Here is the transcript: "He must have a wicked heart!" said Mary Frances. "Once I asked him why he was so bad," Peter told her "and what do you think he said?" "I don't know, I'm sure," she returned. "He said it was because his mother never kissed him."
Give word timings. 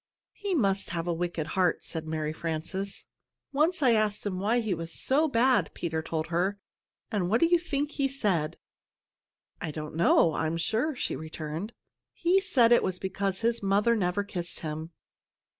"He 0.33 0.55
must 0.55 0.89
have 0.89 1.05
a 1.05 1.13
wicked 1.13 1.45
heart!" 1.45 1.83
said 1.83 2.07
Mary 2.07 2.33
Frances. 2.33 3.05
"Once 3.53 3.83
I 3.83 3.91
asked 3.91 4.25
him 4.25 4.39
why 4.39 4.59
he 4.59 4.73
was 4.73 4.91
so 4.91 5.27
bad," 5.27 5.69
Peter 5.75 6.01
told 6.01 6.25
her 6.29 6.57
"and 7.11 7.29
what 7.29 7.39
do 7.39 7.45
you 7.45 7.59
think 7.59 7.91
he 7.91 8.07
said?" 8.07 8.57
"I 9.61 9.69
don't 9.69 9.93
know, 9.95 10.33
I'm 10.33 10.57
sure," 10.57 10.95
she 10.95 11.15
returned. 11.15 11.71
"He 12.13 12.41
said 12.41 12.71
it 12.71 12.81
was 12.81 12.97
because 12.97 13.41
his 13.41 13.61
mother 13.61 13.95
never 13.95 14.23
kissed 14.23 14.61
him." 14.61 14.89